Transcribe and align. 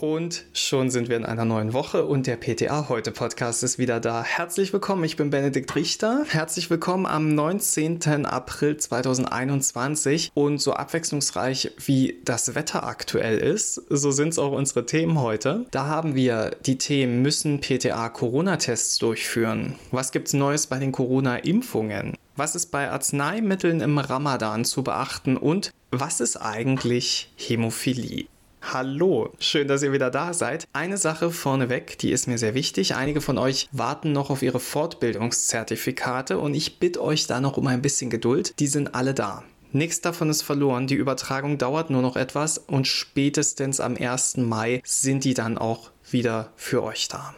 Und 0.00 0.46
schon 0.54 0.88
sind 0.88 1.10
wir 1.10 1.18
in 1.18 1.26
einer 1.26 1.44
neuen 1.44 1.74
Woche 1.74 2.06
und 2.06 2.26
der 2.26 2.36
PTA 2.36 2.88
heute 2.88 3.10
Podcast 3.10 3.62
ist 3.62 3.78
wieder 3.78 4.00
da. 4.00 4.24
Herzlich 4.24 4.72
willkommen, 4.72 5.04
ich 5.04 5.16
bin 5.16 5.28
Benedikt 5.28 5.76
Richter. 5.76 6.24
Herzlich 6.26 6.70
willkommen 6.70 7.04
am 7.04 7.34
19. 7.34 8.24
April 8.24 8.78
2021 8.78 10.30
und 10.32 10.56
so 10.58 10.72
abwechslungsreich 10.72 11.72
wie 11.84 12.18
das 12.24 12.54
Wetter 12.54 12.84
aktuell 12.84 13.36
ist, 13.36 13.74
so 13.90 14.10
sind 14.10 14.30
es 14.30 14.38
auch 14.38 14.52
unsere 14.52 14.86
Themen 14.86 15.20
heute. 15.20 15.66
Da 15.70 15.84
haben 15.84 16.14
wir 16.14 16.56
die 16.64 16.78
Themen, 16.78 17.20
müssen 17.20 17.60
PTA 17.60 18.08
Corona-Tests 18.08 18.96
durchführen? 18.96 19.74
Was 19.90 20.12
gibt's 20.12 20.32
Neues 20.32 20.66
bei 20.66 20.78
den 20.78 20.92
Corona-Impfungen? 20.92 22.14
Was 22.36 22.54
ist 22.54 22.70
bei 22.70 22.90
Arzneimitteln 22.90 23.82
im 23.82 23.98
Ramadan 23.98 24.64
zu 24.64 24.82
beachten 24.82 25.36
und 25.36 25.72
was 25.90 26.20
ist 26.20 26.38
eigentlich 26.38 27.30
Hämophilie? 27.36 28.28
Hallo, 28.62 29.32
schön, 29.38 29.66
dass 29.68 29.82
ihr 29.82 29.92
wieder 29.92 30.10
da 30.10 30.32
seid. 30.32 30.68
Eine 30.72 30.96
Sache 30.96 31.30
vorneweg, 31.30 31.98
die 31.98 32.12
ist 32.12 32.28
mir 32.28 32.38
sehr 32.38 32.54
wichtig. 32.54 32.94
Einige 32.94 33.20
von 33.20 33.38
euch 33.38 33.68
warten 33.72 34.12
noch 34.12 34.30
auf 34.30 34.42
ihre 34.42 34.60
Fortbildungszertifikate 34.60 36.38
und 36.38 36.54
ich 36.54 36.78
bitte 36.78 37.02
euch 37.02 37.26
da 37.26 37.40
noch 37.40 37.56
um 37.56 37.66
ein 37.66 37.82
bisschen 37.82 38.10
Geduld. 38.10 38.54
Die 38.60 38.66
sind 38.66 38.94
alle 38.94 39.14
da. 39.14 39.42
Nichts 39.72 40.00
davon 40.00 40.30
ist 40.30 40.42
verloren. 40.42 40.86
Die 40.86 40.94
Übertragung 40.94 41.58
dauert 41.58 41.90
nur 41.90 42.02
noch 42.02 42.16
etwas 42.16 42.58
und 42.58 42.86
spätestens 42.86 43.80
am 43.80 43.96
1. 43.96 44.36
Mai 44.36 44.82
sind 44.84 45.24
die 45.24 45.34
dann 45.34 45.58
auch 45.58 45.90
wieder 46.10 46.52
für 46.56 46.82
euch 46.82 47.08
da. 47.08 47.34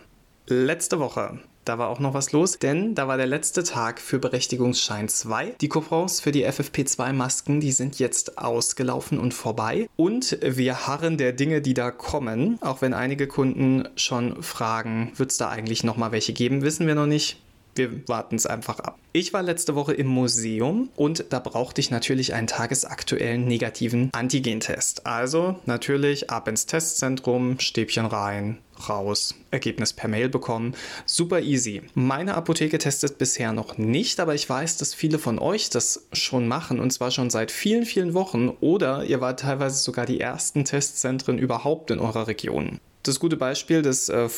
Letzte 0.47 0.99
Woche 0.99 1.39
da 1.65 1.79
war 1.79 1.89
auch 1.89 2.01
noch 2.01 2.15
was 2.15 2.33
los, 2.33 2.59
denn 2.59 2.95
da 2.95 3.07
war 3.09 3.17
der 3.17 3.27
letzte 3.27 3.63
Tag 3.63 4.01
für 4.01 4.19
Berechtigungsschein 4.19 5.09
2. 5.09 5.55
Die 5.61 5.69
Coupons 5.69 6.21
für 6.21 6.33
die 6.33 6.47
FFP2-Masken, 6.47 7.61
die 7.61 7.73
sind 7.73 7.99
jetzt 7.99 8.39
ausgelaufen 8.39 9.19
und 9.19 9.33
vorbei. 9.33 9.89
Und 9.97 10.39
wir 10.43 10.87
harren 10.87 11.19
der 11.19 11.33
Dinge, 11.33 11.63
die 11.63 11.75
da 11.75 11.91
kommen. 11.91 12.59
Auch 12.61 12.83
wenn 12.83 12.95
einige 12.95 13.29
Kunden 13.29 13.89
schon 13.97 14.43
fragen, 14.43 15.13
wird 15.17 15.31
es 15.31 15.37
da 15.37 15.51
eigentlich 15.51 15.85
nochmal 15.85 16.13
welche 16.13 16.33
geben, 16.33 16.63
wissen 16.63 16.87
wir 16.87 16.95
noch 16.95 17.07
nicht. 17.07 17.39
Wir 17.75 18.07
warten 18.07 18.37
es 18.37 18.45
einfach 18.45 18.81
ab. 18.81 18.99
Ich 19.13 19.33
war 19.33 19.43
letzte 19.43 19.75
Woche 19.75 19.95
im 19.95 20.07
Museum 20.07 20.91
und 20.95 21.25
da 21.31 21.39
brauchte 21.39 21.81
ich 21.81 21.91
natürlich 21.91 22.35
einen 22.35 22.47
tagesaktuellen 22.47 23.47
negativen 23.47 24.11
Antigentest. 24.13 25.07
Also 25.07 25.57
natürlich 25.65 26.29
ab 26.29 26.49
ins 26.49 26.67
Testzentrum, 26.67 27.59
Stäbchen 27.59 28.05
rein, 28.05 28.59
raus, 28.89 29.35
Ergebnis 29.51 29.93
per 29.93 30.09
Mail 30.09 30.29
bekommen. 30.29 30.75
Super 31.07 31.41
easy. 31.41 31.83
Meine 31.95 32.35
Apotheke 32.35 32.79
testet 32.79 33.19
bisher 33.19 33.53
noch 33.53 33.79
nicht, 33.79 34.21
aber 34.21 34.35
ich 34.35 34.49
weiß, 34.49 34.77
dass 34.77 34.95
viele 34.95 35.19
von 35.19 35.39
euch 35.39 35.71
das 35.71 36.07
schon 36.13 36.49
machen 36.49 36.81
und 36.81 36.93
zwar 36.93 37.11
schon 37.11 37.31
seit 37.31 37.51
vielen, 37.51 37.85
vielen 37.85 38.15
Wochen 38.15 38.49
oder 38.61 39.05
ihr 39.05 39.21
wart 39.21 39.41
teilweise 39.41 39.83
sogar 39.83 40.07
die 40.07 40.21
ersten 40.21 40.65
Testzentren 40.65 41.39
überhaupt 41.39 41.91
in 41.91 41.99
eurer 41.99 42.27
Region. 42.27 42.79
Das 43.03 43.19
gute 43.19 43.37
Beispiel, 43.37 43.83
das 43.83 44.09
äh, 44.09 44.29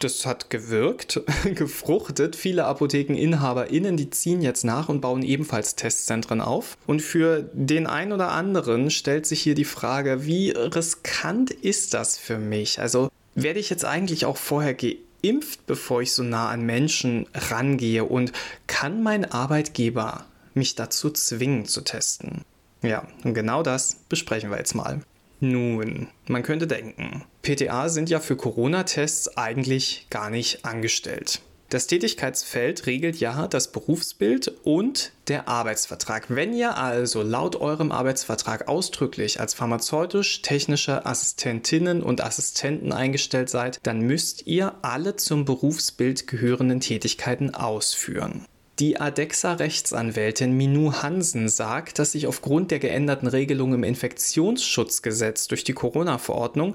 das 0.00 0.24
hat 0.26 0.50
gewirkt, 0.50 1.20
gefruchtet. 1.54 2.34
Viele 2.34 2.64
ApothekeninhaberInnen, 2.64 3.96
die 3.96 4.10
ziehen 4.10 4.42
jetzt 4.42 4.64
nach 4.64 4.88
und 4.88 5.00
bauen 5.00 5.22
ebenfalls 5.22 5.76
Testzentren 5.76 6.40
auf. 6.40 6.76
Und 6.86 7.02
für 7.02 7.48
den 7.52 7.86
einen 7.86 8.12
oder 8.12 8.30
anderen 8.30 8.90
stellt 8.90 9.26
sich 9.26 9.42
hier 9.42 9.54
die 9.54 9.64
Frage, 9.64 10.26
wie 10.26 10.50
riskant 10.50 11.50
ist 11.50 11.94
das 11.94 12.18
für 12.18 12.38
mich? 12.38 12.80
Also 12.80 13.10
werde 13.34 13.60
ich 13.60 13.70
jetzt 13.70 13.84
eigentlich 13.84 14.24
auch 14.24 14.36
vorher 14.36 14.74
geimpft, 14.74 15.66
bevor 15.66 16.02
ich 16.02 16.12
so 16.12 16.22
nah 16.22 16.48
an 16.48 16.62
Menschen 16.62 17.26
rangehe? 17.34 18.04
Und 18.04 18.32
kann 18.66 19.02
mein 19.02 19.30
Arbeitgeber 19.30 20.26
mich 20.54 20.74
dazu 20.74 21.10
zwingen 21.10 21.66
zu 21.66 21.82
testen? 21.82 22.44
Ja, 22.82 23.06
und 23.24 23.34
genau 23.34 23.62
das 23.62 23.96
besprechen 24.08 24.50
wir 24.50 24.58
jetzt 24.58 24.74
mal. 24.74 25.02
Nun, 25.40 26.08
man 26.26 26.42
könnte 26.42 26.66
denken, 26.66 27.24
PTA 27.42 27.88
sind 27.88 28.10
ja 28.10 28.20
für 28.20 28.36
Corona-Tests 28.36 29.38
eigentlich 29.38 30.06
gar 30.10 30.28
nicht 30.28 30.64
angestellt. 30.66 31.40
Das 31.70 31.86
Tätigkeitsfeld 31.86 32.86
regelt 32.86 33.20
ja 33.20 33.46
das 33.46 33.70
Berufsbild 33.70 34.52
und 34.64 35.12
der 35.28 35.46
Arbeitsvertrag. 35.46 36.24
Wenn 36.28 36.52
ihr 36.52 36.76
also 36.76 37.22
laut 37.22 37.54
eurem 37.54 37.92
Arbeitsvertrag 37.92 38.66
ausdrücklich 38.66 39.38
als 39.38 39.54
pharmazeutisch-technische 39.54 41.06
Assistentinnen 41.06 42.02
und 42.02 42.22
Assistenten 42.22 42.92
eingestellt 42.92 43.50
seid, 43.50 43.78
dann 43.84 44.00
müsst 44.00 44.48
ihr 44.48 44.74
alle 44.82 45.14
zum 45.14 45.44
Berufsbild 45.44 46.26
gehörenden 46.26 46.80
Tätigkeiten 46.80 47.54
ausführen. 47.54 48.46
Die 48.80 48.98
ADEXA-Rechtsanwältin 48.98 50.56
Minu 50.56 50.94
Hansen 50.94 51.48
sagt, 51.48 52.00
dass 52.00 52.12
sich 52.12 52.26
aufgrund 52.26 52.72
der 52.72 52.80
geänderten 52.80 53.28
Regelung 53.28 53.74
im 53.74 53.84
Infektionsschutzgesetz 53.84 55.46
durch 55.46 55.62
die 55.62 55.74
Corona-Verordnung 55.74 56.74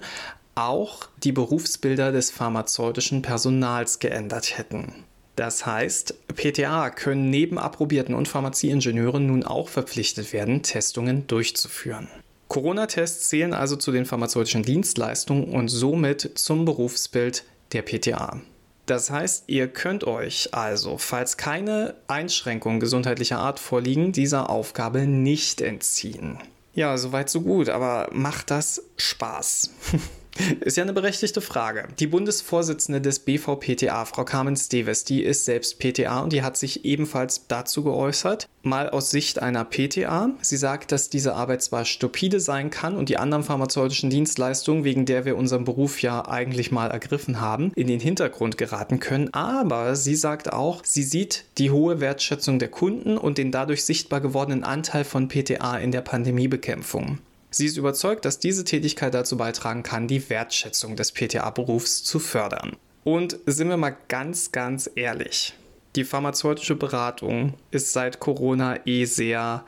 auch 0.56 1.08
die 1.24 1.32
Berufsbilder 1.32 2.12
des 2.12 2.32
pharmazeutischen 2.32 3.22
Personals 3.22 4.00
geändert 4.00 4.58
hätten. 4.58 5.06
Das 5.36 5.66
heißt, 5.66 6.28
PTA 6.36 6.90
können 6.90 7.30
neben 7.30 7.58
Approbierten 7.58 8.16
und 8.16 8.28
Pharmazieingenieuren 8.28 9.28
nun 9.28 9.44
auch 9.44 9.68
verpflichtet 9.68 10.32
werden, 10.32 10.64
Testungen 10.64 11.28
durchzuführen. 11.28 12.08
Corona-Tests 12.48 13.30
zählen 13.30 13.54
also 13.54 13.76
zu 13.76 13.92
den 13.92 14.06
pharmazeutischen 14.06 14.64
Dienstleistungen 14.64 15.46
und 15.46 15.68
somit 15.68 16.32
zum 16.36 16.64
Berufsbild 16.64 17.44
der 17.74 17.82
PTA. 17.82 18.40
Das 18.86 19.10
heißt, 19.10 19.46
ihr 19.48 19.68
könnt 19.68 20.06
euch 20.06 20.54
also, 20.54 20.98
falls 20.98 21.38
keine 21.38 21.96
Einschränkungen 22.08 22.80
gesundheitlicher 22.80 23.40
Art 23.40 23.60
vorliegen, 23.60 24.12
dieser 24.12 24.50
Aufgabe 24.50 25.08
nicht 25.08 25.60
entziehen. 25.60 26.38
Ja, 26.76 26.98
soweit 26.98 27.30
so 27.30 27.42
gut, 27.42 27.70
aber 27.70 28.10
macht 28.14 28.52
das 28.52 28.84
Spaß? 28.98 29.72
Ist 30.60 30.76
ja 30.76 30.84
eine 30.84 30.94
berechtigte 30.94 31.40
Frage. 31.40 31.88
Die 31.98 32.08
Bundesvorsitzende 32.08 33.00
des 33.00 33.20
BVPTA, 33.20 34.04
Frau 34.06 34.26
Carmen 34.26 34.58
Steves, 34.58 35.06
die 35.06 35.24
ist 35.24 35.46
selbst 35.46 35.80
PTA 35.80 36.20
und 36.20 36.34
die 36.34 36.44
hat 36.44 36.58
sich 36.58 36.84
ebenfalls 36.84 37.48
dazu 37.48 37.84
geäußert. 37.84 38.50
Mal 38.62 38.90
aus 38.90 39.12
Sicht 39.12 39.42
einer 39.42 39.64
PTA. 39.64 40.32
Sie 40.42 40.58
sagt, 40.58 40.92
dass 40.92 41.10
diese 41.10 41.36
Arbeit 41.36 41.62
zwar 41.62 41.86
stupide 41.86 42.40
sein 42.40 42.70
kann 42.70 42.98
und 42.98 43.10
die 43.10 43.18
anderen 43.18 43.44
pharmazeutischen 43.44 44.10
Dienstleistungen, 44.10 44.84
wegen 44.84 45.06
der 45.06 45.24
wir 45.24 45.38
unseren 45.38 45.64
Beruf 45.64 46.02
ja 46.02 46.28
eigentlich 46.28 46.72
mal 46.72 46.92
ergriffen 46.92 47.40
haben, 47.40 47.72
in 47.76 47.88
den 47.88 48.00
Hintergrund 48.00 48.58
geraten 48.58 49.00
können. 49.00 49.34
Aber 49.34 49.96
sie 49.96 50.16
sagt 50.16 50.52
auch, 50.52 50.84
sie 50.84 51.04
sieht 51.04 51.46
die 51.58 51.72
hohe 51.72 52.02
Wertschätzung 52.02 52.60
der 52.60 52.70
Kunden 52.70 53.18
und 53.18 53.38
den 53.38 53.52
dadurch 53.52 53.86
sichtbar 53.86 54.20
gewordenen 54.20 54.64
Anteil 54.64 55.06
von 55.06 55.30
PTA 55.30 55.78
in 55.78 55.92
der 55.92 56.02
Pandemiebekämpfung. 56.02 57.20
Sie 57.56 57.68
ist 57.68 57.78
überzeugt, 57.78 58.26
dass 58.26 58.38
diese 58.38 58.66
Tätigkeit 58.66 59.14
dazu 59.14 59.38
beitragen 59.38 59.82
kann, 59.82 60.10
die 60.10 60.30
Wertschätzung 60.30 60.98
des 60.98 61.14
PTA-Berufs 61.14 62.04
zu 62.04 62.20
fördern. 62.20 62.76
Und 63.06 63.38
sind 63.46 63.70
wir 63.70 63.78
mal 63.78 63.96
ganz, 64.10 64.52
ganz 64.52 64.90
ehrlich, 64.94 65.54
die 65.96 66.04
pharmazeutische 66.04 66.76
Beratung 66.76 67.54
ist 67.72 67.94
seit 67.94 68.20
Corona 68.20 68.86
eh 68.86 69.06
sehr 69.06 69.64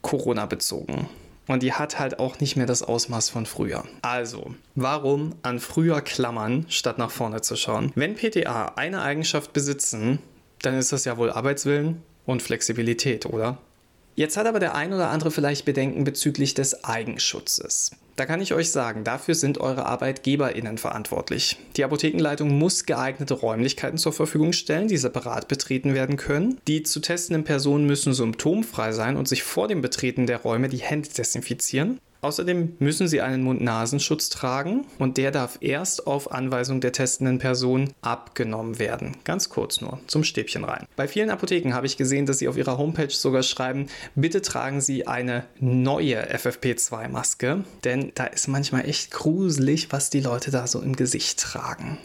Corona-bezogen. 0.00 1.06
Und 1.48 1.62
die 1.62 1.74
hat 1.74 1.98
halt 1.98 2.18
auch 2.18 2.40
nicht 2.40 2.56
mehr 2.56 2.64
das 2.64 2.82
Ausmaß 2.82 3.28
von 3.28 3.44
früher. 3.44 3.84
Also, 4.00 4.54
warum 4.74 5.34
an 5.42 5.60
früher 5.60 6.00
klammern, 6.00 6.64
statt 6.70 6.96
nach 6.96 7.10
vorne 7.10 7.42
zu 7.42 7.56
schauen? 7.56 7.92
Wenn 7.94 8.14
PTA 8.14 8.72
eine 8.76 9.02
Eigenschaft 9.02 9.52
besitzen, 9.52 10.18
dann 10.62 10.78
ist 10.78 10.92
das 10.92 11.04
ja 11.04 11.18
wohl 11.18 11.30
Arbeitswillen 11.30 12.00
und 12.24 12.40
Flexibilität, 12.40 13.26
oder? 13.26 13.58
Jetzt 14.14 14.36
hat 14.36 14.46
aber 14.46 14.60
der 14.60 14.74
ein 14.74 14.92
oder 14.92 15.10
andere 15.10 15.30
vielleicht 15.30 15.64
Bedenken 15.64 16.04
bezüglich 16.04 16.54
des 16.54 16.84
Eigenschutzes. 16.84 17.92
Da 18.16 18.26
kann 18.26 18.42
ich 18.42 18.52
euch 18.52 18.70
sagen, 18.70 19.04
dafür 19.04 19.34
sind 19.34 19.58
eure 19.58 19.86
ArbeitgeberInnen 19.86 20.76
verantwortlich. 20.76 21.56
Die 21.76 21.84
Apothekenleitung 21.84 22.58
muss 22.58 22.84
geeignete 22.84 23.32
Räumlichkeiten 23.32 23.96
zur 23.96 24.12
Verfügung 24.12 24.52
stellen, 24.52 24.86
die 24.88 24.98
separat 24.98 25.48
betreten 25.48 25.94
werden 25.94 26.18
können. 26.18 26.60
Die 26.68 26.82
zu 26.82 27.00
testenden 27.00 27.44
Personen 27.44 27.86
müssen 27.86 28.12
symptomfrei 28.12 28.92
sein 28.92 29.16
und 29.16 29.28
sich 29.28 29.42
vor 29.42 29.66
dem 29.66 29.80
Betreten 29.80 30.26
der 30.26 30.38
Räume 30.38 30.68
die 30.68 30.78
Hände 30.78 31.08
desinfizieren. 31.08 31.98
Außerdem 32.22 32.76
müssen 32.78 33.08
sie 33.08 33.20
einen 33.20 33.42
Mund-Nasenschutz 33.42 34.28
tragen 34.28 34.86
und 35.00 35.16
der 35.16 35.32
darf 35.32 35.58
erst 35.60 36.06
auf 36.06 36.30
Anweisung 36.30 36.80
der 36.80 36.92
testenden 36.92 37.38
Person 37.38 37.92
abgenommen 38.00 38.78
werden. 38.78 39.16
Ganz 39.24 39.48
kurz 39.48 39.80
nur 39.80 39.98
zum 40.06 40.22
Stäbchen 40.22 40.62
rein. 40.62 40.86
Bei 40.94 41.08
vielen 41.08 41.30
Apotheken 41.30 41.74
habe 41.74 41.86
ich 41.86 41.96
gesehen, 41.96 42.26
dass 42.26 42.38
sie 42.38 42.46
auf 42.46 42.56
ihrer 42.56 42.78
Homepage 42.78 43.10
sogar 43.10 43.42
schreiben, 43.42 43.88
bitte 44.14 44.40
tragen 44.40 44.80
Sie 44.80 45.08
eine 45.08 45.44
neue 45.58 46.32
FFP2-Maske, 46.32 47.64
denn 47.82 48.12
da 48.14 48.26
ist 48.26 48.46
manchmal 48.46 48.88
echt 48.88 49.10
gruselig, 49.10 49.90
was 49.90 50.08
die 50.08 50.20
Leute 50.20 50.52
da 50.52 50.68
so 50.68 50.80
im 50.80 50.94
Gesicht 50.94 51.40
tragen. 51.40 51.98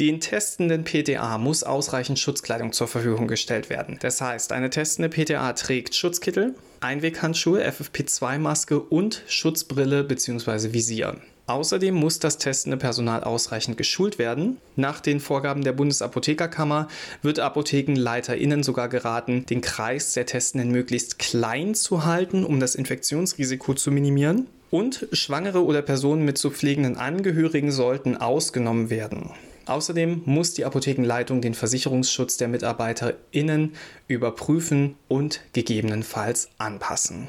Den 0.00 0.18
testenden 0.18 0.82
PTA 0.82 1.38
muss 1.38 1.62
ausreichend 1.62 2.18
Schutzkleidung 2.18 2.72
zur 2.72 2.88
Verfügung 2.88 3.28
gestellt 3.28 3.70
werden. 3.70 3.96
Das 4.00 4.20
heißt, 4.20 4.50
eine 4.50 4.68
testende 4.68 5.08
PTA 5.08 5.52
trägt 5.52 5.94
Schutzkittel, 5.94 6.56
Einweghandschuhe, 6.80 7.64
FFP2-Maske 7.64 8.80
und 8.80 9.22
Schutzbrille 9.28 10.02
bzw. 10.02 10.72
Visier. 10.72 11.18
Außerdem 11.46 11.94
muss 11.94 12.18
das 12.18 12.38
testende 12.38 12.76
Personal 12.76 13.22
ausreichend 13.22 13.76
geschult 13.76 14.18
werden. 14.18 14.56
Nach 14.74 14.98
den 14.98 15.20
Vorgaben 15.20 15.62
der 15.62 15.74
Bundesapothekerkammer 15.74 16.88
wird 17.22 17.38
ApothekenleiterInnen 17.38 18.64
sogar 18.64 18.88
geraten, 18.88 19.46
den 19.46 19.60
Kreis 19.60 20.14
der 20.14 20.26
Testenden 20.26 20.72
möglichst 20.72 21.20
klein 21.20 21.76
zu 21.76 22.04
halten, 22.04 22.44
um 22.44 22.58
das 22.58 22.74
Infektionsrisiko 22.74 23.74
zu 23.74 23.92
minimieren. 23.92 24.48
Und 24.70 25.06
Schwangere 25.12 25.64
oder 25.64 25.82
Personen 25.82 26.24
mit 26.24 26.36
zu 26.36 26.50
pflegenden 26.50 26.96
Angehörigen 26.96 27.70
sollten 27.70 28.16
ausgenommen 28.16 28.90
werden. 28.90 29.30
Außerdem 29.66 30.22
muss 30.24 30.54
die 30.54 30.64
Apothekenleitung 30.64 31.40
den 31.40 31.54
Versicherungsschutz 31.54 32.36
der 32.36 32.48
MitarbeiterInnen 32.48 33.74
überprüfen 34.08 34.96
und 35.08 35.40
gegebenenfalls 35.52 36.48
anpassen. 36.58 37.28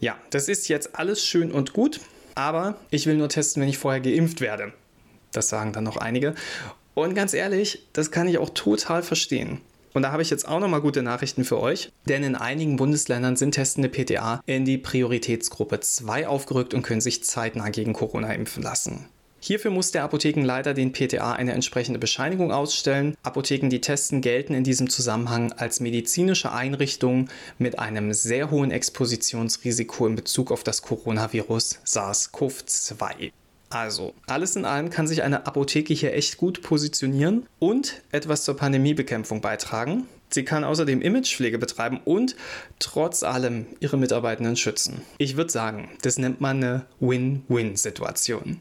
Ja, 0.00 0.16
das 0.30 0.48
ist 0.48 0.68
jetzt 0.68 0.96
alles 0.96 1.24
schön 1.24 1.52
und 1.52 1.72
gut, 1.72 2.00
aber 2.34 2.76
ich 2.90 3.06
will 3.06 3.16
nur 3.16 3.28
testen, 3.28 3.62
wenn 3.62 3.68
ich 3.68 3.78
vorher 3.78 4.00
geimpft 4.00 4.40
werde. 4.40 4.72
Das 5.32 5.48
sagen 5.48 5.72
dann 5.72 5.84
noch 5.84 5.96
einige. 5.96 6.34
Und 6.94 7.14
ganz 7.14 7.34
ehrlich, 7.34 7.86
das 7.92 8.10
kann 8.10 8.26
ich 8.26 8.38
auch 8.38 8.50
total 8.50 9.02
verstehen. 9.02 9.60
Und 9.92 10.02
da 10.02 10.12
habe 10.12 10.22
ich 10.22 10.30
jetzt 10.30 10.46
auch 10.46 10.60
nochmal 10.60 10.80
gute 10.80 11.02
Nachrichten 11.02 11.44
für 11.44 11.60
euch, 11.60 11.90
denn 12.08 12.22
in 12.22 12.36
einigen 12.36 12.76
Bundesländern 12.76 13.36
sind 13.36 13.52
testende 13.52 13.88
PTA 13.88 14.40
in 14.46 14.64
die 14.64 14.78
Prioritätsgruppe 14.78 15.80
2 15.80 16.28
aufgerückt 16.28 16.74
und 16.74 16.82
können 16.82 17.00
sich 17.00 17.24
zeitnah 17.24 17.70
gegen 17.70 17.92
Corona 17.92 18.32
impfen 18.32 18.62
lassen. 18.62 19.08
Hierfür 19.42 19.70
muss 19.70 19.90
der 19.90 20.04
Apothekenleiter 20.04 20.74
den 20.74 20.92
PTA 20.92 21.32
eine 21.32 21.52
entsprechende 21.52 21.98
Bescheinigung 21.98 22.52
ausstellen. 22.52 23.16
Apotheken, 23.22 23.70
die 23.70 23.80
testen, 23.80 24.20
gelten 24.20 24.52
in 24.52 24.64
diesem 24.64 24.90
Zusammenhang 24.90 25.52
als 25.52 25.80
medizinische 25.80 26.52
Einrichtungen 26.52 27.30
mit 27.58 27.78
einem 27.78 28.12
sehr 28.12 28.50
hohen 28.50 28.70
Expositionsrisiko 28.70 30.06
in 30.06 30.14
Bezug 30.14 30.52
auf 30.52 30.62
das 30.62 30.82
Coronavirus 30.82 31.80
SARS-CoV-2. 31.86 33.32
Also, 33.70 34.12
alles 34.26 34.56
in 34.56 34.66
allem 34.66 34.90
kann 34.90 35.06
sich 35.06 35.22
eine 35.22 35.46
Apotheke 35.46 35.94
hier 35.94 36.12
echt 36.12 36.36
gut 36.36 36.60
positionieren 36.60 37.46
und 37.58 38.02
etwas 38.12 38.44
zur 38.44 38.56
Pandemiebekämpfung 38.56 39.40
beitragen. 39.40 40.06
Sie 40.28 40.44
kann 40.44 40.64
außerdem 40.64 41.00
Imagepflege 41.00 41.58
betreiben 41.58 42.00
und 42.04 42.36
trotz 42.78 43.22
allem 43.22 43.66
ihre 43.80 43.96
Mitarbeitenden 43.96 44.56
schützen. 44.56 45.00
Ich 45.18 45.36
würde 45.36 45.50
sagen, 45.50 45.88
das 46.02 46.18
nennt 46.18 46.40
man 46.40 46.58
eine 46.58 46.86
Win-Win-Situation. 47.00 48.60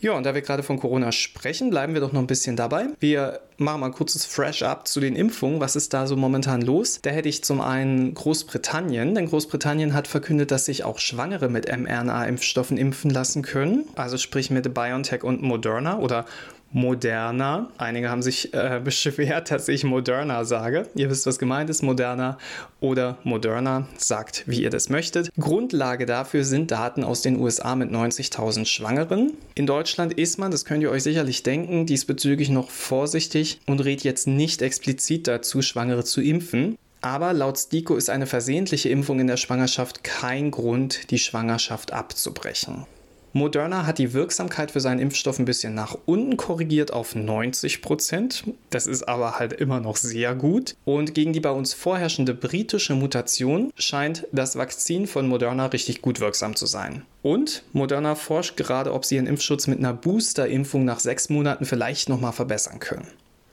Ja, 0.00 0.12
und 0.12 0.24
da 0.24 0.34
wir 0.34 0.42
gerade 0.42 0.62
von 0.62 0.78
Corona 0.78 1.10
sprechen, 1.10 1.70
bleiben 1.70 1.94
wir 1.94 2.00
doch 2.00 2.12
noch 2.12 2.20
ein 2.20 2.28
bisschen 2.28 2.54
dabei. 2.54 2.86
Wir 3.00 3.40
machen 3.56 3.80
mal 3.80 3.86
ein 3.86 3.92
kurzes 3.92 4.24
Fresh-Up 4.24 4.86
zu 4.86 5.00
den 5.00 5.16
Impfungen. 5.16 5.60
Was 5.60 5.74
ist 5.74 5.92
da 5.92 6.06
so 6.06 6.16
momentan 6.16 6.62
los? 6.62 7.00
Da 7.02 7.10
hätte 7.10 7.28
ich 7.28 7.42
zum 7.42 7.60
einen 7.60 8.14
Großbritannien, 8.14 9.14
denn 9.14 9.26
Großbritannien 9.26 9.94
hat 9.94 10.06
verkündet, 10.06 10.52
dass 10.52 10.66
sich 10.66 10.84
auch 10.84 11.00
Schwangere 11.00 11.48
mit 11.48 11.66
mRNA-Impfstoffen 11.66 12.76
impfen 12.76 13.10
lassen 13.10 13.42
können. 13.42 13.84
Also 13.96 14.18
sprich 14.18 14.50
mit 14.50 14.72
BioNTech 14.72 15.24
und 15.24 15.42
Moderna 15.42 15.98
oder 15.98 16.26
Moderna. 16.70 17.70
Einige 17.78 18.10
haben 18.10 18.22
sich 18.22 18.52
äh, 18.52 18.80
beschwert, 18.84 19.50
dass 19.50 19.68
ich 19.68 19.84
Moderna 19.84 20.44
sage. 20.44 20.86
Ihr 20.94 21.10
wisst, 21.10 21.26
was 21.26 21.38
gemeint 21.38 21.70
ist, 21.70 21.82
Moderna 21.82 22.38
oder 22.80 23.18
Moderna. 23.24 23.88
Sagt, 23.96 24.44
wie 24.46 24.62
ihr 24.62 24.70
das 24.70 24.88
möchtet. 24.88 25.30
Grundlage 25.38 26.06
dafür 26.06 26.44
sind 26.44 26.70
Daten 26.70 27.04
aus 27.04 27.22
den 27.22 27.38
USA 27.38 27.74
mit 27.74 27.90
90.000 27.90 28.66
Schwangeren. 28.66 29.32
In 29.54 29.66
Deutschland 29.66 30.12
ist 30.12 30.38
man, 30.38 30.50
das 30.50 30.64
könnt 30.64 30.82
ihr 30.82 30.90
euch 30.90 31.02
sicherlich 31.02 31.42
denken, 31.42 31.86
diesbezüglich 31.86 32.50
noch 32.50 32.70
vorsichtig 32.70 33.60
und 33.66 33.84
rät 33.84 34.02
jetzt 34.02 34.26
nicht 34.26 34.62
explizit 34.62 35.26
dazu, 35.26 35.62
Schwangere 35.62 36.04
zu 36.04 36.20
impfen. 36.20 36.76
Aber 37.00 37.32
laut 37.32 37.58
STIKO 37.58 37.96
ist 37.96 38.10
eine 38.10 38.26
versehentliche 38.26 38.88
Impfung 38.88 39.20
in 39.20 39.28
der 39.28 39.36
Schwangerschaft 39.36 40.02
kein 40.02 40.50
Grund, 40.50 41.10
die 41.10 41.18
Schwangerschaft 41.18 41.92
abzubrechen. 41.92 42.86
Moderna 43.32 43.86
hat 43.86 43.98
die 43.98 44.12
Wirksamkeit 44.14 44.70
für 44.70 44.80
seinen 44.80 45.00
Impfstoff 45.00 45.38
ein 45.38 45.44
bisschen 45.44 45.74
nach 45.74 45.96
unten 46.06 46.36
korrigiert 46.36 46.92
auf 46.92 47.14
90 47.14 47.82
Prozent. 47.82 48.44
Das 48.70 48.86
ist 48.86 49.02
aber 49.04 49.38
halt 49.38 49.52
immer 49.52 49.80
noch 49.80 49.96
sehr 49.96 50.34
gut. 50.34 50.76
Und 50.84 51.14
gegen 51.14 51.32
die 51.32 51.40
bei 51.40 51.50
uns 51.50 51.74
vorherrschende 51.74 52.34
britische 52.34 52.94
Mutation 52.94 53.70
scheint 53.76 54.26
das 54.32 54.56
Vakzin 54.56 55.06
von 55.06 55.28
Moderna 55.28 55.66
richtig 55.66 56.00
gut 56.00 56.20
wirksam 56.20 56.56
zu 56.56 56.66
sein. 56.66 57.02
Und 57.22 57.64
Moderna 57.72 58.14
forscht 58.14 58.56
gerade, 58.56 58.92
ob 58.92 59.04
sie 59.04 59.16
ihren 59.16 59.26
Impfschutz 59.26 59.66
mit 59.66 59.78
einer 59.78 59.92
Booster-Impfung 59.92 60.84
nach 60.84 61.00
sechs 61.00 61.28
Monaten 61.28 61.64
vielleicht 61.64 62.08
nochmal 62.08 62.32
verbessern 62.32 62.80
können. 62.80 63.08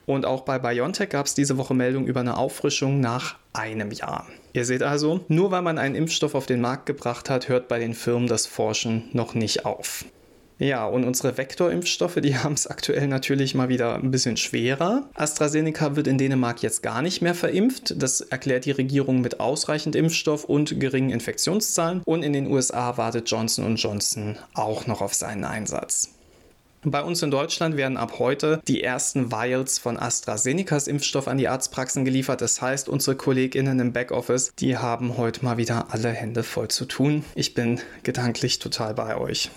Und 0.05 0.25
auch 0.25 0.41
bei 0.41 0.59
BioNTech 0.59 1.09
gab 1.09 1.25
es 1.25 1.33
diese 1.33 1.57
Woche 1.57 1.73
Meldung 1.73 2.05
über 2.05 2.19
eine 2.19 2.37
Auffrischung 2.37 2.99
nach 2.99 3.37
einem 3.53 3.91
Jahr. 3.91 4.27
Ihr 4.55 4.63
seht 4.63 4.83
also, 4.83 5.19
nur 5.27 5.51
weil 5.51 5.61
man 5.61 5.77
einen 5.77 5.95
Impfstoff 5.95 6.33
auf 6.33 6.45
den 6.45 6.61
Markt 6.61 6.85
gebracht 6.85 7.29
hat, 7.29 7.49
hört 7.49 7.67
bei 7.67 7.77
den 7.77 7.93
Firmen 7.93 8.29
das 8.29 8.45
Forschen 8.45 9.09
noch 9.11 9.33
nicht 9.33 9.65
auf. 9.65 10.05
Ja, 10.59 10.85
und 10.85 11.03
unsere 11.03 11.37
Vektorimpfstoffe, 11.37 12.21
die 12.21 12.37
haben 12.43 12.53
es 12.53 12.65
aktuell 12.65 13.09
natürlich 13.09 13.53
mal 13.53 13.67
wieder 13.67 13.95
ein 13.95 14.11
bisschen 14.11 14.37
schwerer. 14.37 15.09
AstraZeneca 15.13 15.97
wird 15.97 16.07
in 16.07 16.17
Dänemark 16.17 16.63
jetzt 16.63 16.81
gar 16.81 17.01
nicht 17.01 17.21
mehr 17.21 17.35
verimpft. 17.35 18.01
Das 18.01 18.21
erklärt 18.21 18.63
die 18.63 18.71
Regierung 18.71 19.19
mit 19.19 19.41
ausreichend 19.41 19.93
Impfstoff 19.93 20.45
und 20.45 20.79
geringen 20.79 21.09
Infektionszahlen. 21.09 22.01
Und 22.05 22.23
in 22.23 22.31
den 22.31 22.47
USA 22.47 22.95
wartet 22.95 23.29
Johnson 23.29 23.75
Johnson 23.75 24.37
auch 24.53 24.87
noch 24.87 25.01
auf 25.01 25.13
seinen 25.13 25.43
Einsatz. 25.43 26.14
Bei 26.87 27.01
uns 27.01 27.23
in 27.23 27.31
Deutschland 27.31 27.77
werden 27.77 27.97
ab 27.97 28.19
heute 28.19 28.61
die 28.67 28.83
ersten 28.83 29.31
Vials 29.31 29.79
von 29.79 29.97
AstraZenecas 29.97 30.87
Impfstoff 30.87 31.27
an 31.27 31.39
die 31.39 31.47
Arztpraxen 31.47 32.05
geliefert. 32.05 32.41
Das 32.41 32.61
heißt, 32.61 32.89
unsere 32.89 33.15
KollegInnen 33.15 33.79
im 33.79 33.91
Backoffice, 33.91 34.53
die 34.59 34.77
haben 34.77 35.17
heute 35.17 35.43
mal 35.43 35.57
wieder 35.57 35.87
alle 35.89 36.09
Hände 36.09 36.43
voll 36.43 36.67
zu 36.67 36.85
tun. 36.85 37.25
Ich 37.33 37.55
bin 37.55 37.81
gedanklich 38.03 38.59
total 38.59 38.93
bei 38.93 39.17
euch. 39.17 39.49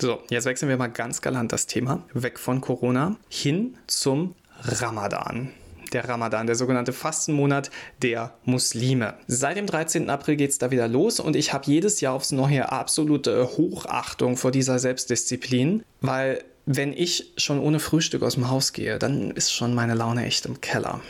So, 0.00 0.22
jetzt 0.30 0.46
wechseln 0.46 0.70
wir 0.70 0.78
mal 0.78 0.86
ganz 0.86 1.20
galant 1.20 1.52
das 1.52 1.66
Thema. 1.66 2.02
Weg 2.14 2.38
von 2.38 2.62
Corona 2.62 3.16
hin 3.28 3.76
zum 3.86 4.34
Ramadan 4.62 5.50
der 5.94 6.08
Ramadan, 6.08 6.46
der 6.46 6.56
sogenannte 6.56 6.92
Fastenmonat 6.92 7.70
der 8.02 8.34
Muslime. 8.44 9.14
Seit 9.26 9.56
dem 9.56 9.66
13. 9.66 10.10
April 10.10 10.36
geht 10.36 10.50
es 10.50 10.58
da 10.58 10.70
wieder 10.70 10.88
los 10.88 11.20
und 11.20 11.36
ich 11.36 11.52
habe 11.52 11.64
jedes 11.66 12.00
Jahr 12.00 12.14
aufs 12.14 12.32
Neue 12.32 12.70
absolute 12.70 13.56
Hochachtung 13.56 14.36
vor 14.36 14.50
dieser 14.50 14.78
Selbstdisziplin, 14.78 15.82
weil 16.00 16.42
wenn 16.66 16.92
ich 16.92 17.32
schon 17.36 17.58
ohne 17.58 17.80
Frühstück 17.80 18.22
aus 18.22 18.34
dem 18.34 18.48
Haus 18.48 18.72
gehe, 18.72 18.98
dann 18.98 19.32
ist 19.32 19.52
schon 19.52 19.74
meine 19.74 19.94
Laune 19.94 20.24
echt 20.24 20.46
im 20.46 20.60
Keller. 20.60 21.00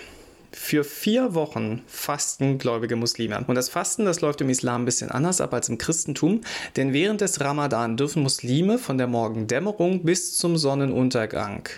Für 0.52 0.84
vier 0.84 1.34
Wochen 1.34 1.82
fasten 1.86 2.58
gläubige 2.58 2.94
Muslime. 2.96 3.42
Und 3.46 3.54
das 3.54 3.70
Fasten, 3.70 4.04
das 4.04 4.20
läuft 4.20 4.42
im 4.42 4.50
Islam 4.50 4.82
ein 4.82 4.84
bisschen 4.84 5.10
anders 5.10 5.40
ab 5.40 5.54
als 5.54 5.70
im 5.70 5.78
Christentum, 5.78 6.42
denn 6.76 6.92
während 6.92 7.22
des 7.22 7.40
Ramadan 7.40 7.96
dürfen 7.96 8.22
Muslime 8.22 8.78
von 8.78 8.98
der 8.98 9.06
Morgendämmerung 9.06 10.04
bis 10.04 10.36
zum 10.36 10.58
Sonnenuntergang 10.58 11.68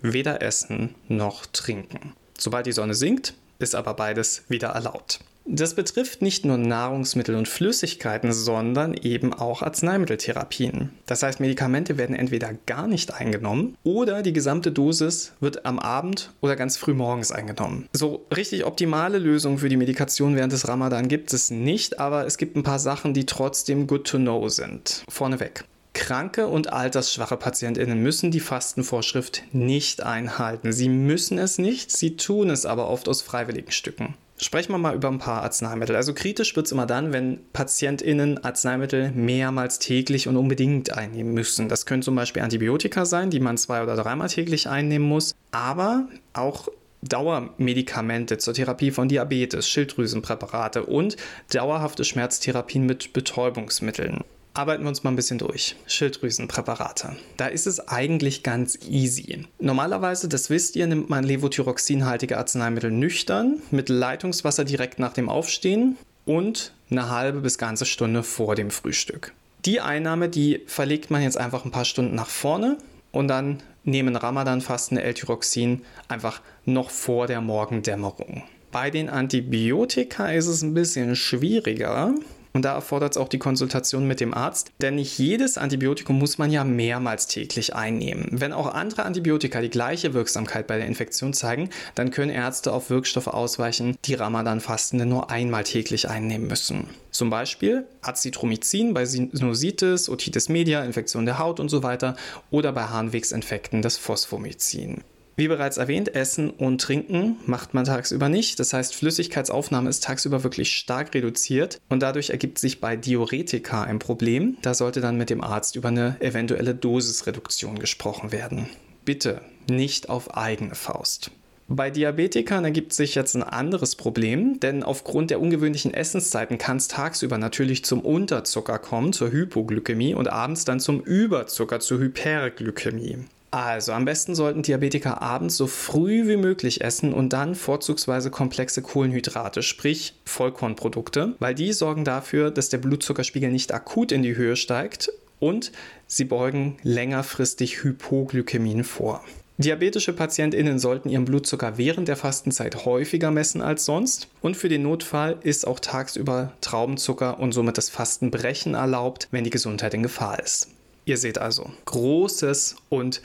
weder 0.00 0.42
essen 0.42 0.94
noch 1.08 1.46
trinken. 1.46 2.14
Sobald 2.38 2.66
die 2.66 2.72
Sonne 2.72 2.94
sinkt, 2.94 3.34
ist 3.58 3.74
aber 3.74 3.94
beides 3.94 4.42
wieder 4.48 4.68
erlaubt. 4.68 5.20
Das 5.46 5.74
betrifft 5.74 6.22
nicht 6.22 6.46
nur 6.46 6.56
Nahrungsmittel 6.56 7.34
und 7.34 7.48
Flüssigkeiten, 7.48 8.32
sondern 8.32 8.94
eben 8.94 9.34
auch 9.34 9.60
Arzneimitteltherapien. 9.60 10.88
Das 11.04 11.22
heißt, 11.22 11.38
Medikamente 11.38 11.98
werden 11.98 12.16
entweder 12.16 12.54
gar 12.64 12.88
nicht 12.88 13.12
eingenommen 13.12 13.76
oder 13.84 14.22
die 14.22 14.32
gesamte 14.32 14.72
Dosis 14.72 15.32
wird 15.40 15.66
am 15.66 15.78
Abend 15.78 16.32
oder 16.40 16.56
ganz 16.56 16.78
früh 16.78 16.94
morgens 16.94 17.30
eingenommen. 17.30 17.88
So 17.92 18.24
richtig 18.34 18.64
optimale 18.64 19.18
Lösungen 19.18 19.58
für 19.58 19.68
die 19.68 19.76
Medikation 19.76 20.34
während 20.34 20.54
des 20.54 20.66
Ramadan 20.66 21.08
gibt 21.08 21.34
es 21.34 21.50
nicht, 21.50 22.00
aber 22.00 22.24
es 22.26 22.38
gibt 22.38 22.56
ein 22.56 22.62
paar 22.62 22.78
Sachen, 22.78 23.12
die 23.12 23.26
trotzdem 23.26 23.86
good 23.86 24.06
to 24.06 24.16
know 24.16 24.48
sind. 24.48 25.04
Vorneweg. 25.10 25.64
Kranke 25.94 26.48
und 26.48 26.72
altersschwache 26.72 27.36
Patientinnen 27.36 28.02
müssen 28.02 28.30
die 28.30 28.40
Fastenvorschrift 28.40 29.42
nicht 29.52 30.02
einhalten. 30.02 30.72
Sie 30.72 30.88
müssen 30.88 31.38
es 31.38 31.56
nicht, 31.56 31.96
sie 31.96 32.16
tun 32.16 32.50
es 32.50 32.66
aber 32.66 32.90
oft 32.90 33.08
aus 33.08 33.22
freiwilligen 33.22 33.70
Stücken. 33.70 34.14
Sprechen 34.36 34.72
wir 34.72 34.78
mal 34.78 34.96
über 34.96 35.08
ein 35.08 35.20
paar 35.20 35.42
Arzneimittel. 35.42 35.94
Also 35.94 36.12
kritisch 36.12 36.56
wird 36.56 36.66
es 36.66 36.72
immer 36.72 36.86
dann, 36.86 37.12
wenn 37.12 37.38
PatientInnen 37.52 38.42
Arzneimittel 38.42 39.12
mehrmals 39.12 39.78
täglich 39.78 40.26
und 40.26 40.36
unbedingt 40.36 40.92
einnehmen 40.92 41.32
müssen. 41.32 41.68
Das 41.68 41.86
können 41.86 42.02
zum 42.02 42.16
Beispiel 42.16 42.42
Antibiotika 42.42 43.04
sein, 43.04 43.30
die 43.30 43.40
man 43.40 43.56
zwei 43.56 43.82
oder 43.82 43.94
dreimal 43.94 44.28
täglich 44.28 44.68
einnehmen 44.68 45.08
muss, 45.08 45.34
aber 45.52 46.08
auch 46.32 46.68
Dauermedikamente 47.02 48.38
zur 48.38 48.54
Therapie 48.54 48.90
von 48.90 49.08
Diabetes, 49.08 49.68
Schilddrüsenpräparate 49.68 50.84
und 50.84 51.16
dauerhafte 51.52 52.02
Schmerztherapien 52.02 52.86
mit 52.86 53.12
Betäubungsmitteln. 53.12 54.24
Arbeiten 54.56 54.84
wir 54.84 54.88
uns 54.88 55.02
mal 55.02 55.10
ein 55.10 55.16
bisschen 55.16 55.38
durch. 55.38 55.74
Schilddrüsenpräparate. 55.88 57.16
Da 57.36 57.48
ist 57.48 57.66
es 57.66 57.88
eigentlich 57.88 58.44
ganz 58.44 58.78
easy. 58.88 59.46
Normalerweise, 59.58 60.28
das 60.28 60.48
wisst 60.48 60.76
ihr, 60.76 60.86
nimmt 60.86 61.10
man 61.10 61.24
Levothyroxinhaltige 61.24 62.38
Arzneimittel 62.38 62.92
nüchtern 62.92 63.60
mit 63.72 63.88
Leitungswasser 63.88 64.64
direkt 64.64 65.00
nach 65.00 65.12
dem 65.12 65.28
Aufstehen 65.28 65.96
und 66.24 66.72
eine 66.88 67.10
halbe 67.10 67.40
bis 67.40 67.58
ganze 67.58 67.84
Stunde 67.84 68.22
vor 68.22 68.54
dem 68.54 68.70
Frühstück. 68.70 69.32
Die 69.64 69.80
Einnahme, 69.80 70.28
die 70.28 70.62
verlegt 70.66 71.10
man 71.10 71.22
jetzt 71.22 71.36
einfach 71.36 71.64
ein 71.64 71.72
paar 71.72 71.84
Stunden 71.84 72.14
nach 72.14 72.28
vorne 72.28 72.78
und 73.10 73.26
dann 73.26 73.60
nehmen 73.82 74.14
Ramadan-Fasten 74.14 74.98
L-Tyroxin 74.98 75.82
einfach 76.06 76.40
noch 76.64 76.90
vor 76.90 77.26
der 77.26 77.40
Morgendämmerung. 77.40 78.44
Bei 78.70 78.90
den 78.90 79.08
Antibiotika 79.08 80.30
ist 80.30 80.46
es 80.46 80.62
ein 80.62 80.74
bisschen 80.74 81.16
schwieriger, 81.16 82.14
Und 82.56 82.64
da 82.64 82.72
erfordert 82.72 83.12
es 83.12 83.16
auch 83.16 83.28
die 83.28 83.40
Konsultation 83.40 84.06
mit 84.06 84.20
dem 84.20 84.32
Arzt, 84.32 84.70
denn 84.80 84.94
nicht 84.94 85.18
jedes 85.18 85.58
Antibiotikum 85.58 86.16
muss 86.16 86.38
man 86.38 86.52
ja 86.52 86.62
mehrmals 86.62 87.26
täglich 87.26 87.74
einnehmen. 87.74 88.28
Wenn 88.30 88.52
auch 88.52 88.72
andere 88.72 89.02
Antibiotika 89.02 89.60
die 89.60 89.70
gleiche 89.70 90.14
Wirksamkeit 90.14 90.68
bei 90.68 90.76
der 90.76 90.86
Infektion 90.86 91.32
zeigen, 91.32 91.70
dann 91.96 92.12
können 92.12 92.30
Ärzte 92.30 92.72
auf 92.72 92.90
Wirkstoffe 92.90 93.26
ausweichen, 93.26 93.96
die 94.04 94.14
Ramadan-Fastende 94.14 95.04
nur 95.04 95.32
einmal 95.32 95.64
täglich 95.64 96.08
einnehmen 96.08 96.46
müssen. 96.46 96.86
Zum 97.10 97.28
Beispiel 97.28 97.86
Azithromycin 98.02 98.94
bei 98.94 99.04
Sinusitis, 99.04 100.08
Otitis 100.08 100.48
media, 100.48 100.84
Infektion 100.84 101.26
der 101.26 101.40
Haut 101.40 101.58
und 101.58 101.70
so 101.70 101.82
weiter 101.82 102.14
oder 102.52 102.72
bei 102.72 102.84
Harnwegsinfekten 102.84 103.82
das 103.82 103.96
Phosphomycin. 103.96 105.02
Wie 105.36 105.48
bereits 105.48 105.78
erwähnt, 105.78 106.14
Essen 106.14 106.50
und 106.50 106.80
Trinken 106.80 107.36
macht 107.46 107.74
man 107.74 107.84
tagsüber 107.84 108.28
nicht. 108.28 108.60
Das 108.60 108.72
heißt, 108.72 108.94
Flüssigkeitsaufnahme 108.94 109.90
ist 109.90 110.04
tagsüber 110.04 110.44
wirklich 110.44 110.76
stark 110.76 111.12
reduziert 111.12 111.80
und 111.88 112.02
dadurch 112.02 112.30
ergibt 112.30 112.58
sich 112.58 112.80
bei 112.80 112.94
Diuretika 112.94 113.82
ein 113.82 113.98
Problem. 113.98 114.56
Da 114.62 114.74
sollte 114.74 115.00
dann 115.00 115.18
mit 115.18 115.30
dem 115.30 115.42
Arzt 115.42 115.74
über 115.74 115.88
eine 115.88 116.16
eventuelle 116.20 116.74
Dosisreduktion 116.74 117.80
gesprochen 117.80 118.30
werden. 118.30 118.68
Bitte 119.04 119.40
nicht 119.68 120.08
auf 120.08 120.36
eigene 120.36 120.76
Faust. 120.76 121.32
Bei 121.66 121.90
Diabetikern 121.90 122.64
ergibt 122.64 122.92
sich 122.92 123.14
jetzt 123.14 123.34
ein 123.34 123.42
anderes 123.42 123.96
Problem, 123.96 124.60
denn 124.60 124.82
aufgrund 124.82 125.30
der 125.30 125.40
ungewöhnlichen 125.40 125.94
Essenszeiten 125.94 126.58
kann 126.58 126.76
es 126.76 126.88
tagsüber 126.88 127.38
natürlich 127.38 127.86
zum 127.86 128.02
Unterzucker 128.02 128.78
kommen, 128.78 129.14
zur 129.14 129.32
Hypoglykämie 129.32 130.14
und 130.14 130.28
abends 130.28 130.66
dann 130.66 130.78
zum 130.78 131.00
Überzucker, 131.00 131.80
zur 131.80 132.00
Hyperglykämie. 132.00 133.24
Also 133.54 133.92
am 133.92 134.04
besten 134.04 134.34
sollten 134.34 134.62
Diabetiker 134.62 135.22
abends 135.22 135.56
so 135.56 135.68
früh 135.68 136.26
wie 136.26 136.36
möglich 136.36 136.80
essen 136.80 137.14
und 137.14 137.32
dann 137.32 137.54
vorzugsweise 137.54 138.32
komplexe 138.32 138.82
Kohlenhydrate, 138.82 139.62
sprich 139.62 140.14
Vollkornprodukte, 140.24 141.36
weil 141.38 141.54
die 141.54 141.72
sorgen 141.72 142.04
dafür, 142.04 142.50
dass 142.50 142.68
der 142.68 142.78
Blutzuckerspiegel 142.78 143.52
nicht 143.52 143.72
akut 143.72 144.10
in 144.10 144.24
die 144.24 144.34
Höhe 144.34 144.56
steigt 144.56 145.12
und 145.38 145.70
sie 146.08 146.24
beugen 146.24 146.78
längerfristig 146.82 147.84
Hypoglykämien 147.84 148.82
vor. 148.82 149.24
Diabetische 149.58 150.14
PatientInnen 150.14 150.80
sollten 150.80 151.08
ihren 151.08 151.24
Blutzucker 151.24 151.78
während 151.78 152.08
der 152.08 152.16
Fastenzeit 152.16 152.84
häufiger 152.84 153.30
messen 153.30 153.62
als 153.62 153.84
sonst 153.84 154.26
und 154.40 154.56
für 154.56 154.68
den 154.68 154.82
Notfall 154.82 155.38
ist 155.44 155.64
auch 155.64 155.78
tagsüber 155.78 156.52
Traubenzucker 156.60 157.38
und 157.38 157.52
somit 157.52 157.78
das 157.78 157.88
Fastenbrechen 157.88 158.74
erlaubt, 158.74 159.28
wenn 159.30 159.44
die 159.44 159.50
Gesundheit 159.50 159.94
in 159.94 160.02
Gefahr 160.02 160.42
ist. 160.42 160.70
Ihr 161.04 161.18
seht 161.18 161.38
also, 161.38 161.70
großes 161.84 162.76
und 162.88 163.20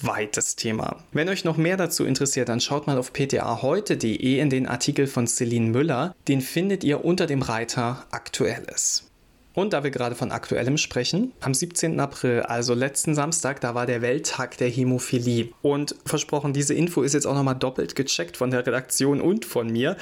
weites 0.00 0.56
Thema. 0.56 1.04
Wenn 1.12 1.28
euch 1.28 1.44
noch 1.44 1.56
mehr 1.56 1.76
dazu 1.76 2.04
interessiert, 2.04 2.48
dann 2.48 2.60
schaut 2.60 2.86
mal 2.86 2.98
auf 2.98 3.12
ptaheute.de 3.12 4.38
in 4.38 4.50
den 4.50 4.66
Artikel 4.66 5.06
von 5.06 5.26
Celine 5.26 5.70
Müller. 5.70 6.14
Den 6.28 6.40
findet 6.40 6.82
ihr 6.82 7.04
unter 7.04 7.26
dem 7.26 7.42
Reiter 7.42 8.06
Aktuelles. 8.10 9.08
Und 9.54 9.74
da 9.74 9.84
wir 9.84 9.90
gerade 9.90 10.14
von 10.14 10.32
Aktuellem 10.32 10.78
sprechen, 10.78 11.32
am 11.40 11.52
17. 11.52 12.00
April, 12.00 12.40
also 12.40 12.72
letzten 12.72 13.14
Samstag, 13.14 13.60
da 13.60 13.74
war 13.74 13.84
der 13.84 14.00
Welttag 14.00 14.56
der 14.56 14.70
Hämophilie. 14.70 15.50
Und 15.60 15.94
versprochen, 16.06 16.54
diese 16.54 16.72
Info 16.72 17.02
ist 17.02 17.12
jetzt 17.12 17.26
auch 17.26 17.34
nochmal 17.34 17.56
doppelt 17.56 17.94
gecheckt 17.94 18.38
von 18.38 18.50
der 18.50 18.66
Redaktion 18.66 19.20
und 19.20 19.44
von 19.44 19.70
mir. 19.70 19.96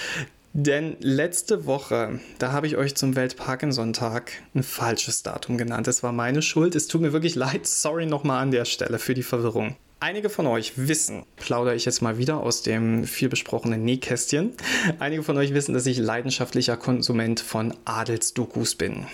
Denn 0.53 0.97
letzte 0.99 1.67
Woche, 1.67 2.19
da 2.39 2.51
habe 2.51 2.67
ich 2.67 2.77
euch 2.77 2.97
zum 2.97 3.15
Welt-Parkinson-Tag 3.15 4.33
ein 4.55 4.65
falsches 4.65 5.23
Datum 5.23 5.59
genannt. 5.59 5.87
Es 5.87 6.03
war 6.03 6.13
meine 6.13 6.43
Schuld. 6.43 6.75
Es 6.75 6.89
tut 6.89 7.03
mir 7.03 7.13
wirklich 7.13 7.37
leid. 7.37 7.67
Sorry 7.67 8.07
nochmal 8.07 8.43
an 8.43 8.51
der 8.51 8.65
Stelle 8.65 8.99
für 8.99 9.15
die 9.15 9.23
Verwirrung. 9.23 9.77
Einige 10.01 10.31
von 10.31 10.47
euch 10.47 10.73
wissen, 10.77 11.25
plaudere 11.37 11.75
ich 11.75 11.85
jetzt 11.85 12.01
mal 12.01 12.19
wieder 12.19 12.41
aus 12.41 12.63
dem 12.63 13.05
viel 13.05 13.29
besprochenen 13.29 13.85
Nähkästchen. 13.85 14.55
Einige 14.99 15.23
von 15.23 15.37
euch 15.37 15.55
wissen, 15.55 15.75
dass 15.75 15.87
ich 15.87 15.99
leidenschaftlicher 15.99 16.77
Konsument 16.79 17.39
von 17.39 17.75
Adelsdokus 17.85 18.75
bin. 18.75 19.07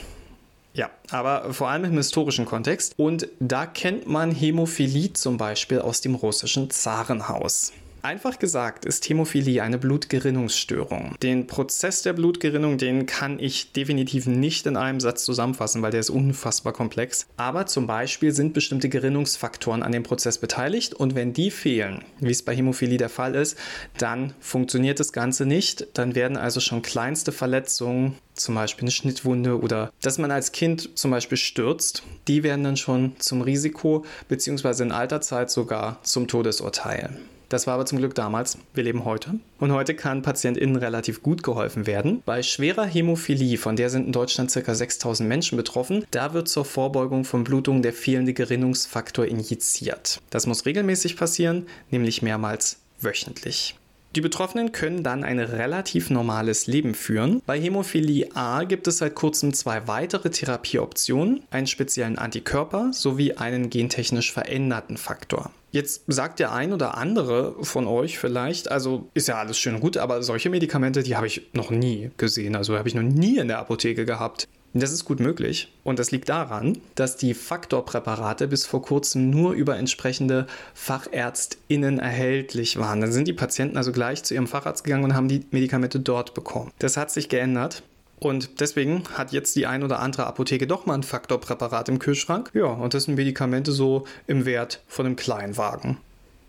Ja, 0.73 0.91
aber 1.11 1.53
vor 1.53 1.69
allem 1.69 1.85
im 1.85 1.97
historischen 1.97 2.45
Kontext. 2.45 2.95
Und 2.97 3.29
da 3.41 3.67
kennt 3.67 4.07
man 4.07 4.31
Hämophilie 4.31 5.13
zum 5.13 5.39
Beispiel 5.39 5.81
aus 5.81 6.03
dem 6.03 6.15
russischen 6.15 6.71
Zarenhaus. 6.71 7.73
Einfach 8.07 8.39
gesagt 8.39 8.85
ist 8.85 9.09
Hämophilie 9.09 9.65
eine 9.65 9.79
Blutgerinnungsstörung. 9.79 11.17
Den 11.25 11.49
Prozess 11.49 12.03
der 12.03 12.13
Blutgerinnung, 12.13 12.79
den 12.79 13.07
kann 13.07 13.41
ich 13.41 13.73
definitiv 13.73 14.29
nicht 14.29 14.65
in 14.67 14.77
einem 14.77 15.01
Satz 15.01 15.25
zusammenfassen, 15.25 15.83
weil 15.83 15.91
der 15.91 15.99
ist 15.99 16.11
unfassbar 16.11 16.73
komplex. 16.73 17.27
Aber 17.37 17.67
zum 17.67 17.89
Beispiel 17.89 18.31
sind 18.31 18.55
bestimmte 18.55 18.89
Gerinnungsfaktoren 18.89 19.83
an 19.83 19.91
dem 19.91 20.05
Prozess 20.05 20.39
beteiligt 20.39 20.95
und 20.95 21.17
wenn 21.17 21.33
die 21.33 21.51
fehlen, 21.51 22.05
wie 22.21 22.31
es 22.31 22.45
bei 22.45 22.55
Hämophilie 22.55 22.97
der 22.97 23.09
Fall 23.09 23.35
ist, 23.35 23.59
dann 23.99 24.35
funktioniert 24.39 25.01
das 25.01 25.13
Ganze 25.13 25.45
nicht. 25.45 25.89
Dann 25.95 26.15
werden 26.15 26.37
also 26.37 26.61
schon 26.61 26.83
kleinste 26.83 27.33
Verletzungen 27.33 28.15
zum 28.35 28.55
Beispiel 28.55 28.85
eine 28.85 28.93
Schnittwunde 28.93 29.61
oder 29.61 29.91
dass 30.01 30.19
man 30.19 30.31
als 30.31 30.53
Kind 30.53 30.97
zum 30.97 31.11
Beispiel 31.11 31.39
stürzt, 31.39 32.05
die 32.29 32.45
werden 32.45 32.63
dann 32.63 32.77
schon 32.77 33.17
zum 33.19 33.41
Risiko 33.41 34.05
beziehungsweise 34.29 34.85
in 34.85 34.93
alter 34.93 35.21
Zeit 35.21 35.51
sogar 35.51 35.99
zum 36.05 36.29
Todesurteil. 36.29 37.11
Das 37.49 37.67
war 37.67 37.75
aber 37.75 37.87
zum 37.87 37.99
Glück 37.99 38.15
damals. 38.15 38.59
Wir 38.75 38.85
leben 38.85 39.05
heute. 39.05 39.39
Und 39.59 39.73
heute 39.73 39.95
kann 39.95 40.23
PatientInnen 40.23 40.77
relativ 40.77 41.23
gut 41.23 41.43
geholfen 41.43 41.87
werden. 41.87 42.23
Bei 42.27 42.43
schwerer 42.43 42.85
Hämophilie, 42.85 43.57
von 43.57 43.77
der 43.77 43.91
sind 43.91 44.07
in 44.07 44.13
Deutschland 44.13 44.53
ca. 44.53 44.75
6000 44.75 45.29
Menschen 45.29 45.57
betroffen, 45.57 46.05
da 46.11 46.33
wird 46.33 46.49
zur 46.49 46.65
Vorbeugung 46.65 47.25
von 47.25 47.45
Blutungen 47.45 47.83
der 47.83 47.93
fehlende 47.93 48.35
Gerinnungsfaktor 48.35 49.27
injiziert. 49.27 50.21
Das 50.31 50.47
muss 50.47 50.67
regelmäßig 50.67 51.17
passieren, 51.17 51.67
nämlich 51.91 52.23
mehrmals 52.23 52.79
wöchentlich. 53.01 53.77
Die 54.17 54.23
Betroffenen 54.23 54.73
können 54.73 55.03
dann 55.03 55.25
ein 55.25 55.39
relativ 55.39 56.09
normales 56.09 56.67
Leben 56.67 56.95
führen. 56.95 57.43
Bei 57.45 57.61
Hämophilie 57.61 58.35
A 58.35 58.65
gibt 58.65 58.89
es 58.89 58.97
seit 58.97 59.15
kurzem 59.15 59.53
zwei 59.53 59.87
weitere 59.89 60.31
Therapieoptionen, 60.31 61.43
einen 61.51 61.67
speziellen 61.67 62.17
Antikörper 62.17 62.95
sowie 62.95 63.35
einen 63.35 63.69
gentechnisch 63.69 64.33
veränderten 64.33 64.97
Faktor. 64.97 65.51
Jetzt 65.71 66.05
sagt 66.07 66.39
der 66.39 66.55
ein 66.55 66.73
oder 66.73 66.97
andere 66.97 67.57
von 67.63 67.87
euch 67.87 68.19
vielleicht, 68.19 68.71
also 68.71 69.11
ist 69.13 69.29
ja 69.29 69.35
alles 69.35 69.59
schön 69.59 69.75
und 69.75 69.81
gut, 69.83 69.99
aber 69.99 70.23
solche 70.23 70.49
Medikamente, 70.49 71.03
die 71.03 71.15
habe 71.15 71.27
ich 71.27 71.49
noch 71.53 71.71
nie 71.71 72.11
gesehen, 72.17 72.57
also 72.57 72.79
habe 72.79 72.89
ich 72.89 72.95
noch 72.95 73.03
nie 73.03 73.37
in 73.37 73.49
der 73.49 73.59
Apotheke 73.59 74.07
gehabt. 74.07 74.49
Das 74.73 74.93
ist 74.93 75.05
gut 75.05 75.21
möglich 75.21 75.73
und 75.85 75.99
das 75.99 76.11
liegt 76.11 76.29
daran, 76.29 76.79
dass 76.97 77.17
die 77.17 77.33
Faktorpräparate 77.33 78.47
bis 78.47 78.67
vor 78.67 78.83
kurzem 78.83 79.31
nur 79.31 79.53
über 79.53 79.77
entsprechende 79.79 80.47
FachärztInnen 80.75 81.99
erhältlich 81.99 82.79
waren. 82.79 83.01
Dann 83.01 83.13
sind 83.13 83.27
die 83.27 83.33
Patienten 83.33 83.79
also 83.79 83.93
gleich 83.93 84.23
zu 84.23 84.35
ihrem 84.35 84.47
Facharzt 84.47 84.85
gegangen 84.85 85.05
und 85.05 85.15
haben 85.15 85.29
die 85.29 85.47
Medikamente 85.51 85.99
dort 85.99 86.35
bekommen. 86.35 86.73
Das 86.79 86.97
hat 86.97 87.11
sich 87.11 87.29
geändert. 87.29 87.83
Und 88.19 88.61
deswegen 88.61 89.05
hat 89.13 89.33
jetzt 89.33 89.57
die 89.57 89.67
ein 89.67 89.83
oder 89.83 90.01
andere 90.01 90.27
Apotheke 90.27 90.67
doch 90.67 90.87
mal 90.87 90.95
ein 90.95 91.03
Faktorpräparat 91.03 91.89
im 91.91 91.99
Kühlschrank. 91.99 92.51
Ja, 92.55 92.67
und 92.67 92.95
das 92.95 93.05
sind 93.05 93.17
Medikamente 93.17 93.73
so 93.73 94.07
im 94.27 94.47
Wert 94.47 94.83
von 94.89 95.07
einem 95.07 95.17
Kleinwagen. 95.17 95.99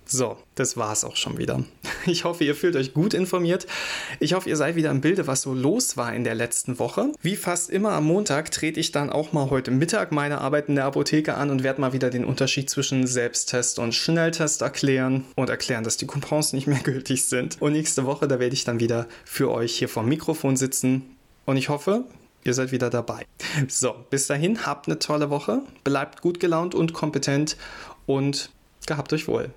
So, 0.10 0.38
das 0.56 0.78
war's 0.78 1.04
auch 1.04 1.16
schon 1.16 1.38
wieder. 1.38 1.64
Ich 2.06 2.24
hoffe, 2.24 2.46
ihr 2.46 2.56
fühlt 2.56 2.78
euch 2.78 2.94
gut 2.94 3.14
informiert. 3.14 3.68
Ich 4.22 4.34
hoffe, 4.34 4.48
ihr 4.48 4.56
seid 4.56 4.78
wieder 4.78 4.92
im 4.92 5.02
Bilde, 5.02 5.28
was 5.28 5.42
so 5.42 5.54
los 5.54 5.98
war 5.98 6.14
in 6.14 6.24
der 6.24 6.36
letzten 6.36 6.80
Woche. 6.80 7.12
Wie 7.22 7.36
fast 7.36 7.70
immer 7.70 7.92
am 7.92 8.06
Montag 8.06 8.50
trete 8.50 8.80
ich 8.80 8.94
dann 8.94 9.10
auch 9.10 9.34
mal 9.34 9.50
heute 9.50 9.72
Mittag 9.72 10.14
meine 10.14 10.40
Arbeit 10.40 10.70
in 10.70 10.76
der 10.76 10.86
Apotheke 10.86 11.34
an 11.34 11.50
und 11.50 11.64
werde 11.64 11.82
mal 11.82 11.92
wieder 11.92 12.10
den 12.10 12.24
Unterschied 12.24 12.70
zwischen 12.70 13.08
Selbsttest 13.08 13.78
und 13.78 13.94
Schnelltest 13.94 14.62
erklären 14.62 15.26
und 15.36 15.50
erklären, 15.50 15.84
dass 15.84 15.98
die 15.98 16.08
Coupons 16.08 16.54
nicht 16.54 16.66
mehr 16.66 16.80
gültig 16.84 17.26
sind. 17.26 17.62
Und 17.62 17.74
nächste 17.74 18.06
Woche, 18.06 18.30
da 18.30 18.40
werde 18.40 18.54
ich 18.54 18.64
dann 18.64 18.80
wieder 18.80 19.06
für 19.26 19.52
euch 19.52 19.76
hier 19.76 19.90
vom 19.90 20.08
Mikrofon 20.08 20.56
sitzen. 20.56 21.18
Und 21.46 21.58
ich 21.58 21.68
hoffe, 21.68 22.06
ihr 22.46 22.54
seid 22.54 22.72
wieder 22.72 22.90
dabei. 22.90 23.26
So, 23.68 23.96
bis 24.10 24.28
dahin, 24.28 24.66
habt 24.66 24.88
eine 24.88 25.00
tolle 25.00 25.30
Woche, 25.30 25.62
bleibt 25.84 26.22
gut 26.22 26.40
gelaunt 26.40 26.74
und 26.74 26.94
kompetent 26.94 27.58
und 28.06 28.50
gehabt 28.86 29.12
euch 29.12 29.28
wohl. 29.28 29.52